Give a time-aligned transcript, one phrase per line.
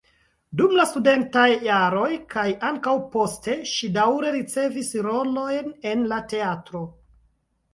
[0.59, 6.83] Dum la studentaj jaroj kaj ankaŭ poste ŝi daŭre ricevis rolojn en la teatro.